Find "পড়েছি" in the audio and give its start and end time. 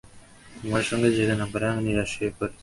2.37-2.59